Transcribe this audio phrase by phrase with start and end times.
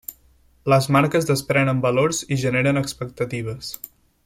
[0.73, 3.71] Les marques desprenen valors i generen expectatives.